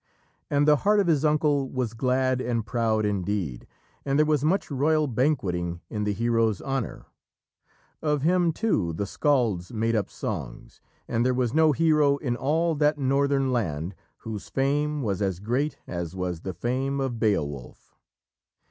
And 0.49 0.67
the 0.67 0.77
heart 0.77 0.99
of 0.99 1.05
his 1.05 1.23
uncle 1.23 1.69
was 1.69 1.93
glad 1.93 2.41
and 2.41 2.65
proud 2.65 3.05
indeed, 3.05 3.67
and 4.03 4.17
there 4.17 4.25
was 4.25 4.43
much 4.43 4.71
royal 4.71 5.05
banqueting 5.05 5.79
in 5.91 6.05
the 6.05 6.11
hero's 6.13 6.59
honour. 6.59 7.05
Of 8.01 8.23
him, 8.23 8.51
too, 8.51 8.93
the 8.93 9.05
scalds 9.05 9.71
made 9.71 9.95
up 9.95 10.09
songs, 10.09 10.81
and 11.07 11.23
there 11.23 11.35
was 11.35 11.53
no 11.53 11.71
hero 11.71 12.17
in 12.17 12.35
all 12.35 12.73
that 12.73 12.97
northern 12.97 13.51
land 13.51 13.93
whose 14.17 14.49
fame 14.49 15.03
was 15.03 15.21
as 15.21 15.39
great 15.39 15.77
as 15.85 16.15
was 16.15 16.41
the 16.41 16.55
fame 16.55 16.99
of 16.99 17.19
Beowulf. 17.19 17.95